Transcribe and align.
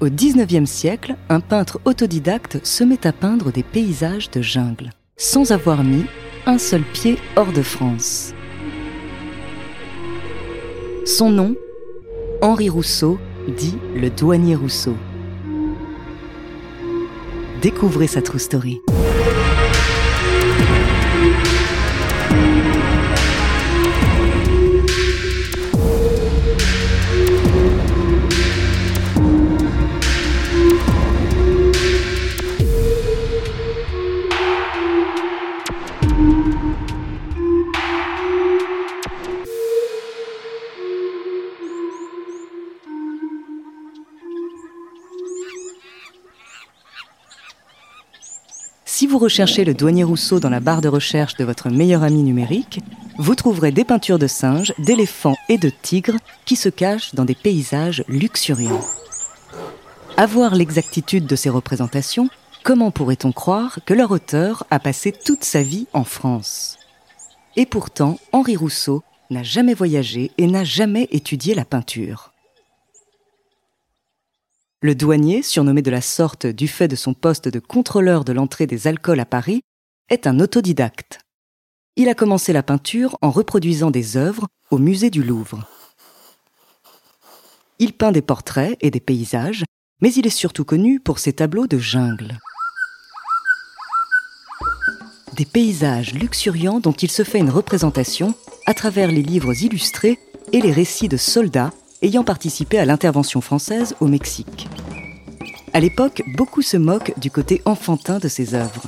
Au 0.00 0.08
XIXe 0.08 0.64
siècle, 0.64 1.14
un 1.28 1.40
peintre 1.40 1.78
autodidacte 1.84 2.64
se 2.64 2.84
met 2.84 3.06
à 3.06 3.12
peindre 3.12 3.52
des 3.52 3.62
paysages 3.62 4.30
de 4.30 4.40
jungle, 4.40 4.92
sans 5.18 5.52
avoir 5.52 5.84
mis 5.84 6.06
un 6.46 6.56
seul 6.56 6.80
pied 6.80 7.18
hors 7.36 7.52
de 7.52 7.60
France. 7.60 8.32
Son 11.04 11.30
nom 11.30 11.54
Henri 12.40 12.70
Rousseau, 12.70 13.18
dit 13.58 13.76
le 13.94 14.08
douanier 14.08 14.54
Rousseau. 14.54 14.96
Découvrez 17.60 18.06
sa 18.06 18.22
true 18.22 18.38
story. 18.38 18.80
Si 49.00 49.06
vous 49.06 49.16
recherchez 49.16 49.64
le 49.64 49.72
douanier 49.72 50.04
Rousseau 50.04 50.40
dans 50.40 50.50
la 50.50 50.60
barre 50.60 50.82
de 50.82 50.88
recherche 50.88 51.34
de 51.36 51.44
votre 51.46 51.70
meilleur 51.70 52.02
ami 52.02 52.22
numérique, 52.22 52.80
vous 53.16 53.34
trouverez 53.34 53.72
des 53.72 53.86
peintures 53.86 54.18
de 54.18 54.26
singes, 54.26 54.74
d'éléphants 54.78 55.38
et 55.48 55.56
de 55.56 55.70
tigres 55.70 56.18
qui 56.44 56.54
se 56.54 56.68
cachent 56.68 57.14
dans 57.14 57.24
des 57.24 57.34
paysages 57.34 58.04
luxuriants. 58.08 58.84
À 60.18 60.26
voir 60.26 60.54
l'exactitude 60.54 61.24
de 61.24 61.34
ces 61.34 61.48
représentations, 61.48 62.28
comment 62.62 62.90
pourrait-on 62.90 63.32
croire 63.32 63.78
que 63.86 63.94
leur 63.94 64.10
auteur 64.10 64.66
a 64.68 64.78
passé 64.78 65.12
toute 65.12 65.44
sa 65.44 65.62
vie 65.62 65.86
en 65.94 66.04
France? 66.04 66.76
Et 67.56 67.64
pourtant, 67.64 68.18
Henri 68.32 68.54
Rousseau 68.54 69.02
n'a 69.30 69.42
jamais 69.42 69.72
voyagé 69.72 70.30
et 70.36 70.46
n'a 70.46 70.64
jamais 70.64 71.08
étudié 71.10 71.54
la 71.54 71.64
peinture. 71.64 72.29
Le 74.82 74.94
douanier, 74.94 75.42
surnommé 75.42 75.82
de 75.82 75.90
la 75.90 76.00
sorte 76.00 76.46
du 76.46 76.66
fait 76.66 76.88
de 76.88 76.96
son 76.96 77.12
poste 77.12 77.48
de 77.48 77.58
contrôleur 77.58 78.24
de 78.24 78.32
l'entrée 78.32 78.66
des 78.66 78.86
alcools 78.86 79.20
à 79.20 79.26
Paris, 79.26 79.60
est 80.08 80.26
un 80.26 80.40
autodidacte. 80.40 81.18
Il 81.96 82.08
a 82.08 82.14
commencé 82.14 82.54
la 82.54 82.62
peinture 82.62 83.18
en 83.20 83.30
reproduisant 83.30 83.90
des 83.90 84.16
œuvres 84.16 84.48
au 84.70 84.78
musée 84.78 85.10
du 85.10 85.22
Louvre. 85.22 85.66
Il 87.78 87.92
peint 87.92 88.10
des 88.10 88.22
portraits 88.22 88.78
et 88.80 88.90
des 88.90 89.00
paysages, 89.00 89.64
mais 90.00 90.14
il 90.14 90.26
est 90.26 90.30
surtout 90.30 90.64
connu 90.64 90.98
pour 90.98 91.18
ses 91.18 91.34
tableaux 91.34 91.66
de 91.66 91.76
jungle. 91.76 92.38
Des 95.34 95.44
paysages 95.44 96.14
luxuriants 96.14 96.80
dont 96.80 96.92
il 96.92 97.10
se 97.10 97.22
fait 97.22 97.38
une 97.38 97.50
représentation 97.50 98.34
à 98.64 98.72
travers 98.72 99.10
les 99.10 99.22
livres 99.22 99.62
illustrés 99.62 100.18
et 100.52 100.62
les 100.62 100.72
récits 100.72 101.08
de 101.08 101.18
soldats 101.18 101.70
ayant 102.02 102.24
participé 102.24 102.78
à 102.78 102.84
l'intervention 102.84 103.40
française 103.40 103.94
au 104.00 104.06
Mexique. 104.06 104.68
À 105.72 105.80
l'époque, 105.80 106.22
beaucoup 106.36 106.62
se 106.62 106.76
moquent 106.76 107.12
du 107.18 107.30
côté 107.30 107.62
enfantin 107.64 108.18
de 108.18 108.28
ses 108.28 108.54
œuvres. 108.54 108.86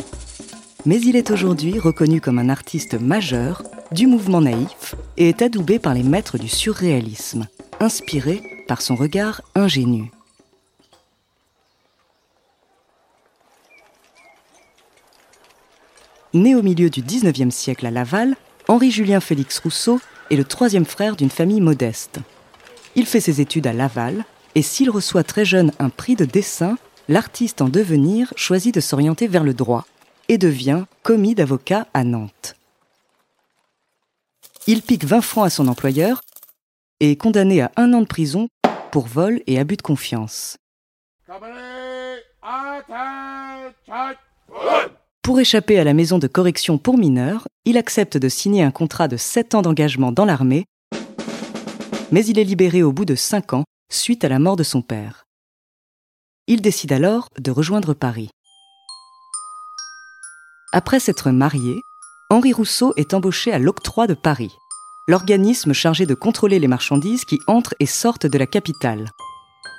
Mais 0.85 1.01
il 1.01 1.15
est 1.15 1.31
aujourd'hui 1.31 1.79
reconnu 1.79 2.21
comme 2.21 2.39
un 2.39 2.49
artiste 2.49 2.95
majeur 2.95 3.63
du 3.93 4.07
mouvement 4.07 4.41
naïf 4.41 4.95
et 5.17 5.29
est 5.29 5.43
adoubé 5.43 5.79
par 5.79 5.95
les 5.95 6.03
maîtres 6.03 6.39
du 6.39 6.49
surréalisme, 6.49 7.47
inspiré 7.79 8.43
par 8.67 8.83
son 8.83 8.97
regard 8.97 9.43
ingénu. 9.55 10.11
Né 16.35 16.55
au 16.55 16.63
milieu 16.63 16.89
du 16.89 17.03
XIXe 17.03 17.55
siècle 17.55 17.87
à 17.87 17.91
Laval, 17.91 18.37
Henri-Julien 18.67 19.21
Félix 19.21 19.59
Rousseau 19.59 20.01
est 20.31 20.37
le 20.37 20.45
troisième 20.45 20.87
frère 20.87 21.15
d'une 21.15 21.31
famille 21.31 21.61
modeste. 21.61 22.21
Il 22.95 23.07
fait 23.07 23.21
ses 23.21 23.41
études 23.41 23.67
à 23.67 23.73
Laval 23.73 24.25
et 24.55 24.63
s'il 24.63 24.91
reçoit 24.91 25.25
très 25.25 25.45
jeune 25.45 25.73
un 25.79 25.89
prix 25.89 26.15
de 26.15 26.25
dessin, 26.25 26.77
l'artiste 27.09 27.63
en 27.63 27.69
devenir 27.69 28.33
choisit 28.37 28.75
de 28.75 28.81
s'orienter 28.81 29.27
vers 29.29 29.45
le 29.45 29.55
droit 29.55 29.87
et 30.29 30.39
devient 30.39 30.85
commis 31.03 31.35
d'avocat 31.35 31.87
à 31.95 32.05
Nantes. 32.05 32.55
Il 34.67 34.83
pique 34.83 35.05
20 35.05 35.23
francs 35.23 35.47
à 35.47 35.51
son 35.51 35.69
employeur 35.69 36.21
et 37.01 37.13
est 37.13 37.17
condamné 37.17 37.63
à 37.63 37.73
un 37.77 37.93
an 37.95 38.01
de 38.01 38.07
prison 38.07 38.49
pour 38.91 39.07
vol 39.07 39.43
et 39.47 39.59
abus 39.59 39.77
de 39.77 39.83
confiance. 39.83 40.57
Pour 45.23 45.41
échapper 45.41 45.79
à 45.79 45.85
la 45.85 45.95
maison 45.95 46.19
de 46.19 46.27
correction 46.27 46.79
pour 46.79 46.99
mineurs, 46.99 47.49
il 47.65 47.79
accepte 47.79 48.17
de 48.17 48.29
signer 48.29 48.63
un 48.63 48.71
contrat 48.71 49.09
de 49.09 49.17
7 49.17 49.55
ans 49.55 49.63
d'engagement 49.63 50.13
dans 50.13 50.25
l'armée, 50.25 50.67
mais 52.13 52.25
il 52.27 52.39
est 52.39 52.45
libéré 52.45 52.83
au 52.83 52.93
bout 52.93 53.05
de 53.05 53.17
5 53.17 53.55
ans 53.55 53.65
suite 53.91 54.23
à 54.25 54.29
la 54.29 54.39
mort 54.39 54.57
de 54.57 54.63
son 54.63 54.83
père. 54.83 55.25
Il 56.47 56.61
décide 56.61 56.93
alors 56.93 57.29
de 57.39 57.51
rejoindre 57.51 57.95
Paris. 57.95 58.31
Après 60.73 61.01
s'être 61.01 61.31
marié, 61.31 61.75
Henri 62.31 62.53
Rousseau 62.53 62.95
est 62.97 63.15
embauché 63.15 63.53
à 63.53 63.59
l'Octroi 63.59 64.07
de 64.07 64.15
Paris, 64.15 64.53
l'organisme 65.09 65.73
chargé 65.73 66.07
de 66.07 66.15
contrôler 66.15 66.59
les 66.59 66.69
marchandises 66.69 67.25
qui 67.25 67.39
entrent 67.47 67.75
et 67.81 67.87
sortent 67.87 68.27
de 68.27 68.39
la 68.39 68.47
capitale. 68.47 69.11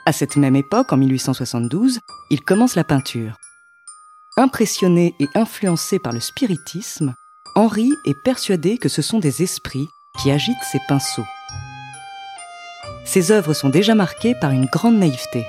À 0.05 0.11
cette 0.11 0.35
même 0.35 0.55
époque, 0.55 0.91
en 0.91 0.97
1872, 0.97 1.99
il 2.29 2.41
commence 2.41 2.75
la 2.75 2.83
peinture. 2.83 3.37
Impressionné 4.37 5.15
et 5.19 5.27
influencé 5.35 5.99
par 5.99 6.13
le 6.13 6.19
spiritisme, 6.19 7.13
Henri 7.55 7.91
est 8.05 8.21
persuadé 8.23 8.77
que 8.77 8.89
ce 8.89 9.01
sont 9.01 9.19
des 9.19 9.43
esprits 9.43 9.87
qui 10.21 10.31
agitent 10.31 10.57
ses 10.71 10.79
pinceaux. 10.87 11.25
Ses 13.05 13.31
œuvres 13.31 13.53
sont 13.53 13.69
déjà 13.69 13.95
marquées 13.95 14.35
par 14.35 14.51
une 14.51 14.65
grande 14.65 14.97
naïveté. 14.97 15.45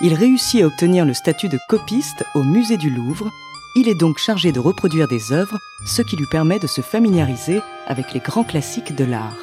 Il 0.00 0.14
réussit 0.14 0.62
à 0.62 0.66
obtenir 0.66 1.04
le 1.04 1.14
statut 1.14 1.48
de 1.48 1.58
copiste 1.68 2.24
au 2.34 2.42
musée 2.42 2.76
du 2.76 2.90
Louvre. 2.90 3.30
Il 3.76 3.88
est 3.88 3.98
donc 3.98 4.18
chargé 4.18 4.52
de 4.52 4.60
reproduire 4.60 5.08
des 5.08 5.32
œuvres, 5.32 5.58
ce 5.86 6.02
qui 6.02 6.16
lui 6.16 6.26
permet 6.26 6.58
de 6.58 6.66
se 6.66 6.80
familiariser 6.80 7.60
avec 7.86 8.12
les 8.12 8.20
grands 8.20 8.44
classiques 8.44 8.94
de 8.94 9.04
l'art. 9.04 9.36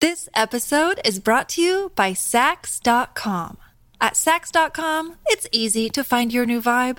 This 0.00 0.28
episode 0.36 1.00
is 1.04 1.18
brought 1.18 1.48
to 1.54 1.62
you 1.62 1.90
by 1.96 2.14
Sax.com. 2.14 3.56
At 4.00 4.14
Sax.com, 4.14 5.14
it's 5.30 5.48
easy 5.52 5.88
to 5.90 6.02
find 6.04 6.32
your 6.32 6.44
new 6.44 6.60
vibe. 6.60 6.98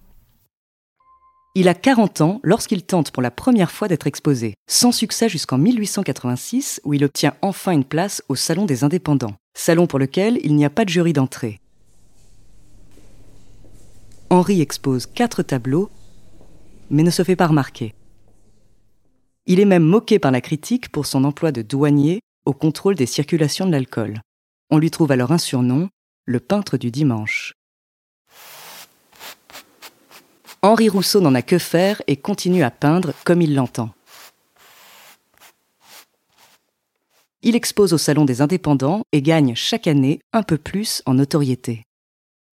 Il 1.53 1.67
a 1.67 1.73
40 1.73 2.21
ans 2.21 2.39
lorsqu'il 2.43 2.83
tente 2.83 3.11
pour 3.11 3.21
la 3.21 3.29
première 3.29 3.71
fois 3.71 3.89
d'être 3.89 4.07
exposé, 4.07 4.53
sans 4.69 4.93
succès 4.93 5.27
jusqu'en 5.27 5.57
1886 5.57 6.79
où 6.85 6.93
il 6.93 7.03
obtient 7.03 7.35
enfin 7.41 7.73
une 7.73 7.83
place 7.83 8.23
au 8.29 8.35
Salon 8.35 8.65
des 8.65 8.85
Indépendants, 8.85 9.35
salon 9.53 9.85
pour 9.85 9.99
lequel 9.99 10.39
il 10.43 10.55
n'y 10.55 10.63
a 10.63 10.69
pas 10.69 10.85
de 10.85 10.89
jury 10.89 11.11
d'entrée. 11.11 11.59
Henri 14.29 14.61
expose 14.61 15.07
quatre 15.07 15.43
tableaux, 15.43 15.89
mais 16.89 17.03
ne 17.03 17.11
se 17.11 17.23
fait 17.23 17.35
pas 17.35 17.47
remarquer. 17.47 17.93
Il 19.45 19.59
est 19.59 19.65
même 19.65 19.83
moqué 19.83 20.19
par 20.19 20.31
la 20.31 20.39
critique 20.39 20.89
pour 20.89 21.05
son 21.05 21.25
emploi 21.25 21.51
de 21.51 21.61
douanier 21.61 22.21
au 22.45 22.53
contrôle 22.53 22.95
des 22.95 23.05
circulations 23.05 23.65
de 23.65 23.71
l'alcool. 23.71 24.21
On 24.69 24.77
lui 24.77 24.89
trouve 24.89 25.11
alors 25.11 25.33
un 25.33 25.37
surnom, 25.37 25.89
le 26.23 26.39
peintre 26.39 26.77
du 26.77 26.91
dimanche. 26.91 27.51
Henri 30.63 30.89
Rousseau 30.89 31.21
n'en 31.21 31.33
a 31.33 31.41
que 31.41 31.57
faire 31.57 32.03
et 32.05 32.17
continue 32.17 32.61
à 32.61 32.69
peindre 32.69 33.13
comme 33.23 33.41
il 33.41 33.55
l'entend. 33.55 33.89
Il 37.41 37.55
expose 37.55 37.93
au 37.93 37.97
Salon 37.97 38.25
des 38.25 38.41
Indépendants 38.41 39.01
et 39.11 39.23
gagne 39.23 39.55
chaque 39.55 39.87
année 39.87 40.19
un 40.33 40.43
peu 40.43 40.59
plus 40.59 41.01
en 41.07 41.15
notoriété. 41.15 41.83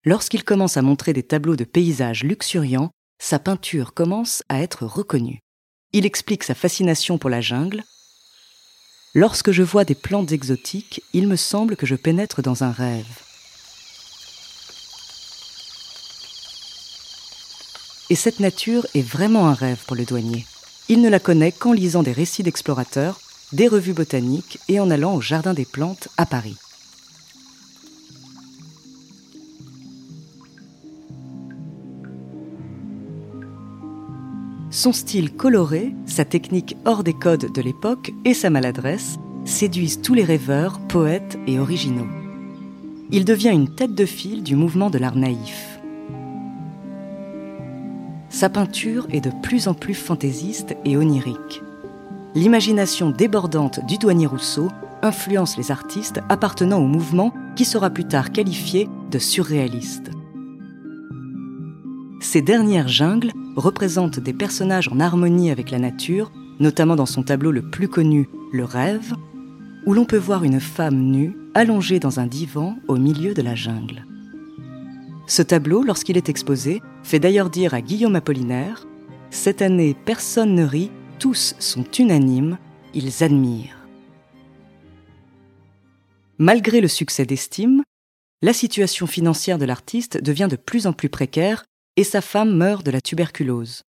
Lorsqu'il 0.04 0.42
commence 0.42 0.78
à 0.78 0.82
montrer 0.82 1.12
des 1.12 1.22
tableaux 1.22 1.56
de 1.56 1.64
paysages 1.64 2.24
luxuriants, 2.24 2.90
sa 3.18 3.38
peinture 3.38 3.92
commence 3.92 4.42
à 4.48 4.62
être 4.62 4.86
reconnue. 4.86 5.40
Il 5.92 6.06
explique 6.06 6.44
sa 6.44 6.54
fascination 6.54 7.18
pour 7.18 7.28
la 7.28 7.42
jungle. 7.42 7.82
Lorsque 9.14 9.52
je 9.52 9.62
vois 9.62 9.84
des 9.84 9.94
plantes 9.94 10.32
exotiques, 10.32 11.02
il 11.12 11.28
me 11.28 11.36
semble 11.36 11.76
que 11.76 11.84
je 11.84 11.94
pénètre 11.94 12.40
dans 12.40 12.64
un 12.64 12.70
rêve. 12.70 13.27
Et 18.10 18.14
cette 18.14 18.40
nature 18.40 18.86
est 18.94 19.02
vraiment 19.02 19.48
un 19.48 19.54
rêve 19.54 19.84
pour 19.86 19.96
le 19.96 20.04
douanier. 20.04 20.46
Il 20.88 21.02
ne 21.02 21.10
la 21.10 21.18
connaît 21.18 21.52
qu'en 21.52 21.72
lisant 21.72 22.02
des 22.02 22.12
récits 22.12 22.42
d'explorateurs, 22.42 23.20
des 23.52 23.68
revues 23.68 23.92
botaniques 23.92 24.58
et 24.68 24.80
en 24.80 24.90
allant 24.90 25.14
au 25.14 25.20
Jardin 25.20 25.52
des 25.52 25.66
plantes 25.66 26.08
à 26.16 26.24
Paris. 26.24 26.56
Son 34.70 34.92
style 34.92 35.32
coloré, 35.32 35.94
sa 36.06 36.24
technique 36.24 36.76
hors 36.84 37.02
des 37.02 37.14
codes 37.14 37.52
de 37.52 37.62
l'époque 37.62 38.12
et 38.24 38.34
sa 38.34 38.48
maladresse 38.48 39.16
séduisent 39.44 40.02
tous 40.02 40.14
les 40.14 40.24
rêveurs, 40.24 40.78
poètes 40.88 41.38
et 41.46 41.58
originaux. 41.58 42.06
Il 43.10 43.24
devient 43.24 43.50
une 43.50 43.74
tête 43.74 43.94
de 43.94 44.04
file 44.04 44.42
du 44.42 44.54
mouvement 44.54 44.90
de 44.90 44.98
l'art 44.98 45.16
naïf. 45.16 45.77
Sa 48.38 48.48
peinture 48.48 49.08
est 49.10 49.20
de 49.20 49.32
plus 49.42 49.66
en 49.66 49.74
plus 49.74 49.94
fantaisiste 49.94 50.76
et 50.84 50.96
onirique. 50.96 51.60
L'imagination 52.36 53.10
débordante 53.10 53.84
du 53.88 53.98
douanier 53.98 54.26
Rousseau 54.26 54.68
influence 55.02 55.56
les 55.56 55.72
artistes 55.72 56.20
appartenant 56.28 56.78
au 56.78 56.86
mouvement 56.86 57.34
qui 57.56 57.64
sera 57.64 57.90
plus 57.90 58.04
tard 58.04 58.30
qualifié 58.30 58.88
de 59.10 59.18
surréaliste. 59.18 60.12
Ces 62.20 62.40
dernières 62.40 62.86
jungles 62.86 63.32
représentent 63.56 64.20
des 64.20 64.34
personnages 64.34 64.86
en 64.86 65.00
harmonie 65.00 65.50
avec 65.50 65.72
la 65.72 65.80
nature, 65.80 66.30
notamment 66.60 66.94
dans 66.94 67.06
son 67.06 67.24
tableau 67.24 67.50
le 67.50 67.68
plus 67.68 67.88
connu, 67.88 68.28
Le 68.52 68.62
Rêve, 68.62 69.14
où 69.84 69.94
l'on 69.94 70.04
peut 70.04 70.16
voir 70.16 70.44
une 70.44 70.60
femme 70.60 71.00
nue 71.00 71.36
allongée 71.54 71.98
dans 71.98 72.20
un 72.20 72.28
divan 72.28 72.76
au 72.86 72.98
milieu 72.98 73.34
de 73.34 73.42
la 73.42 73.56
jungle. 73.56 74.06
Ce 75.28 75.42
tableau, 75.42 75.82
lorsqu'il 75.82 76.16
est 76.16 76.30
exposé, 76.30 76.80
fait 77.02 77.20
d'ailleurs 77.20 77.50
dire 77.50 77.74
à 77.74 77.82
Guillaume 77.82 78.16
Apollinaire 78.16 78.88
Cette 79.28 79.60
année, 79.60 79.94
personne 80.06 80.54
ne 80.54 80.64
rit, 80.64 80.90
tous 81.18 81.54
sont 81.58 81.84
unanimes, 81.98 82.56
ils 82.94 83.22
admirent. 83.22 83.86
Malgré 86.38 86.80
le 86.80 86.88
succès 86.88 87.26
d'estime, 87.26 87.82
la 88.40 88.54
situation 88.54 89.06
financière 89.06 89.58
de 89.58 89.66
l'artiste 89.66 90.22
devient 90.22 90.48
de 90.50 90.56
plus 90.56 90.86
en 90.86 90.94
plus 90.94 91.10
précaire 91.10 91.64
et 91.96 92.04
sa 92.04 92.22
femme 92.22 92.56
meurt 92.56 92.86
de 92.86 92.90
la 92.90 93.02
tuberculose. 93.02 93.82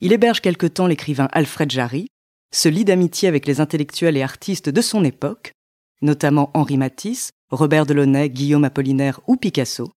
Il 0.00 0.12
héberge 0.12 0.40
quelque 0.40 0.66
temps 0.66 0.86
l'écrivain 0.86 1.28
Alfred 1.32 1.72
Jarry, 1.72 2.06
se 2.54 2.68
lie 2.68 2.84
d'amitié 2.84 3.26
avec 3.26 3.46
les 3.46 3.60
intellectuels 3.60 4.16
et 4.16 4.22
artistes 4.22 4.68
de 4.68 4.80
son 4.80 5.02
époque, 5.02 5.50
notamment 6.02 6.52
Henri 6.54 6.76
Matisse, 6.76 7.30
Robert 7.50 7.84
Delaunay, 7.84 8.30
Guillaume 8.30 8.64
Apollinaire 8.64 9.20
ou 9.26 9.36
Picasso. 9.36 9.90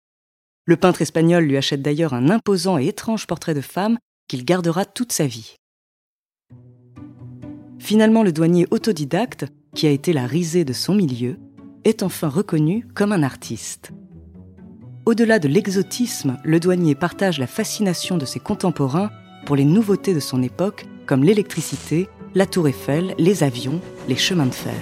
Le 0.66 0.76
peintre 0.76 1.02
espagnol 1.02 1.46
lui 1.46 1.58
achète 1.58 1.82
d'ailleurs 1.82 2.14
un 2.14 2.30
imposant 2.30 2.78
et 2.78 2.88
étrange 2.88 3.26
portrait 3.26 3.54
de 3.54 3.62
femme 3.62 3.98
qu'il 4.28 4.46
gardera 4.46 4.86
toute 4.86 5.12
sa 5.12 5.26
vie. 5.26 5.56
Finalement, 7.80 8.24
le 8.24 8.32
douanier 8.32 8.68
autodidacte, 8.70 9.48
qui 9.74 9.88
a 9.88 9.90
été 9.90 10.14
la 10.14 10.28
risée 10.28 10.64
de 10.64 10.74
son 10.74 10.94
milieu, 10.94 11.38
est 11.84 12.04
enfin 12.04 12.30
reconnu 12.30 12.86
comme 12.94 13.12
un 13.12 13.24
artiste. 13.24 13.92
Au-delà 15.06 15.40
de 15.40 15.48
l'exotisme, 15.48 16.38
le 16.44 16.60
douanier 16.60 16.94
partage 16.94 17.40
la 17.40 17.48
fascination 17.48 18.18
de 18.18 18.26
ses 18.26 18.40
contemporains 18.40 19.10
pour 19.48 19.56
les 19.56 19.66
nouveautés 19.66 20.14
de 20.14 20.20
son 20.20 20.44
époque, 20.44 20.86
comme 21.08 21.24
l'électricité, 21.24 22.08
la 22.36 22.46
tour 22.46 22.68
Eiffel, 22.68 23.16
les 23.18 23.44
avions, 23.44 23.82
les 24.08 24.16
chemins 24.16 24.46
de 24.46 24.54
fer. 24.54 24.76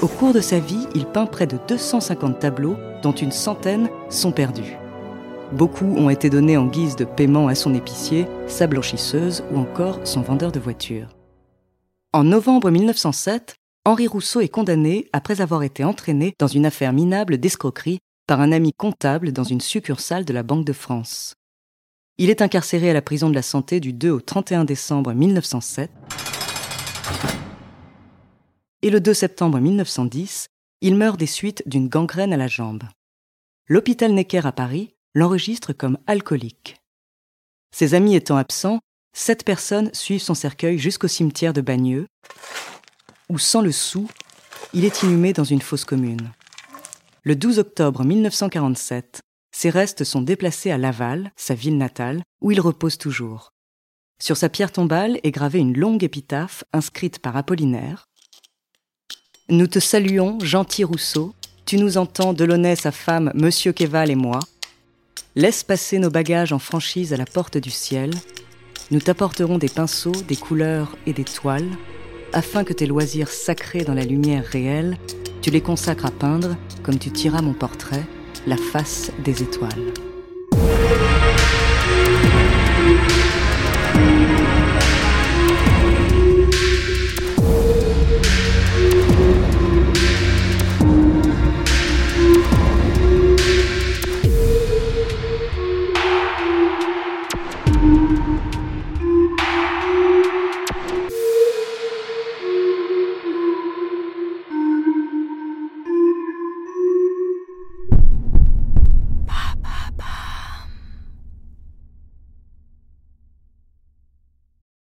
Au 0.00 0.08
cours 0.08 0.32
de 0.32 0.40
sa 0.40 0.58
vie, 0.58 0.86
il 0.94 1.04
peint 1.04 1.26
près 1.26 1.46
de 1.46 1.58
250 1.68 2.38
tableaux, 2.38 2.76
dont 3.06 3.12
une 3.12 3.30
centaine 3.30 3.88
sont 4.10 4.32
perdus. 4.32 4.76
Beaucoup 5.52 5.84
ont 5.84 6.10
été 6.10 6.28
donnés 6.28 6.56
en 6.56 6.66
guise 6.66 6.96
de 6.96 7.04
paiement 7.04 7.46
à 7.46 7.54
son 7.54 7.72
épicier, 7.72 8.26
sa 8.48 8.66
blanchisseuse 8.66 9.44
ou 9.52 9.58
encore 9.58 10.04
son 10.04 10.22
vendeur 10.22 10.50
de 10.50 10.58
voitures. 10.58 11.10
En 12.12 12.24
novembre 12.24 12.68
1907, 12.68 13.54
Henri 13.84 14.08
Rousseau 14.08 14.40
est 14.40 14.48
condamné 14.48 15.08
après 15.12 15.40
avoir 15.40 15.62
été 15.62 15.84
entraîné 15.84 16.34
dans 16.40 16.48
une 16.48 16.66
affaire 16.66 16.92
minable 16.92 17.38
d'escroquerie 17.38 18.00
par 18.26 18.40
un 18.40 18.50
ami 18.50 18.72
comptable 18.72 19.30
dans 19.30 19.44
une 19.44 19.60
succursale 19.60 20.24
de 20.24 20.32
la 20.32 20.42
Banque 20.42 20.64
de 20.64 20.72
France. 20.72 21.34
Il 22.18 22.28
est 22.28 22.42
incarcéré 22.42 22.90
à 22.90 22.94
la 22.94 23.02
prison 23.02 23.30
de 23.30 23.36
la 23.36 23.42
Santé 23.42 23.78
du 23.78 23.92
2 23.92 24.10
au 24.10 24.20
31 24.20 24.64
décembre 24.64 25.12
1907. 25.12 25.92
Et 28.82 28.90
le 28.90 29.00
2 29.00 29.14
septembre 29.14 29.60
1910, 29.60 30.48
il 30.82 30.94
meurt 30.94 31.18
des 31.18 31.26
suites 31.26 31.62
d'une 31.66 31.88
gangrène 31.88 32.32
à 32.32 32.36
la 32.36 32.48
jambe. 32.48 32.82
L'hôpital 33.68 34.12
Necker 34.12 34.46
à 34.46 34.52
Paris 34.52 34.94
l'enregistre 35.12 35.72
comme 35.72 35.98
alcoolique. 36.06 36.76
Ses 37.74 37.94
amis 37.94 38.14
étant 38.14 38.36
absents, 38.36 38.78
sept 39.12 39.44
personnes 39.44 39.90
suivent 39.92 40.22
son 40.22 40.34
cercueil 40.34 40.78
jusqu'au 40.78 41.08
cimetière 41.08 41.52
de 41.52 41.60
Bagneux, 41.60 42.06
où 43.28 43.38
sans 43.38 43.62
le 43.62 43.72
sou, 43.72 44.08
il 44.72 44.84
est 44.84 45.02
inhumé 45.02 45.32
dans 45.32 45.42
une 45.42 45.62
fosse 45.62 45.84
commune. 45.84 46.30
Le 47.24 47.34
12 47.34 47.58
octobre 47.58 48.04
1947, 48.04 49.20
ses 49.50 49.70
restes 49.70 50.04
sont 50.04 50.22
déplacés 50.22 50.70
à 50.70 50.78
Laval, 50.78 51.32
sa 51.34 51.54
ville 51.54 51.76
natale, 51.76 52.22
où 52.40 52.52
il 52.52 52.60
repose 52.60 52.98
toujours. 52.98 53.50
Sur 54.22 54.36
sa 54.36 54.48
pierre 54.48 54.70
tombale 54.70 55.18
est 55.24 55.32
gravée 55.32 55.58
une 55.58 55.76
longue 55.76 56.04
épitaphe 56.04 56.62
inscrite 56.72 57.18
par 57.18 57.36
Apollinaire. 57.36 58.06
Nous 59.48 59.66
te 59.66 59.80
saluons, 59.80 60.38
gentil 60.38 60.84
Rousseau, 60.84 61.34
tu 61.66 61.78
nous 61.78 61.98
entends, 61.98 62.32
Delaunay, 62.32 62.76
sa 62.76 62.92
femme, 62.92 63.32
Monsieur 63.34 63.72
Keval 63.72 64.12
et 64.12 64.14
moi. 64.14 64.38
Laisse 65.34 65.64
passer 65.64 65.98
nos 65.98 66.10
bagages 66.10 66.52
en 66.52 66.60
franchise 66.60 67.12
à 67.12 67.16
la 67.16 67.24
porte 67.24 67.58
du 67.58 67.72
ciel. 67.72 68.12
Nous 68.92 69.00
t'apporterons 69.00 69.58
des 69.58 69.68
pinceaux, 69.68 70.12
des 70.12 70.36
couleurs 70.36 70.96
et 71.06 71.12
des 71.12 71.24
toiles, 71.24 71.68
afin 72.32 72.62
que 72.62 72.72
tes 72.72 72.86
loisirs 72.86 73.30
sacrés 73.30 73.82
dans 73.82 73.94
la 73.94 74.04
lumière 74.04 74.44
réelle, 74.44 74.96
tu 75.42 75.50
les 75.50 75.60
consacres 75.60 76.06
à 76.06 76.12
peindre, 76.12 76.56
comme 76.84 77.00
tu 77.00 77.10
tiras 77.10 77.42
mon 77.42 77.52
portrait, 77.52 78.04
la 78.46 78.56
face 78.56 79.10
des 79.24 79.42
étoiles. 79.42 79.92